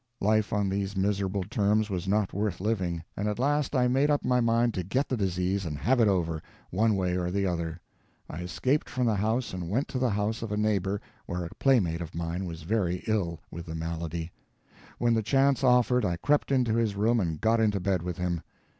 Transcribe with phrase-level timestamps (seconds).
[0.19, 4.25] Life on these miserable terms was not worth living, and at last I made up
[4.25, 7.79] my mind to get the disease and have it over, one way or the other.
[8.27, 11.53] I escaped from the house and went to the house of a neighbor where a
[11.59, 14.31] playmate of mine was very ill with the malady.
[14.97, 18.41] When the chance offered I crept into his room and got into bed with him.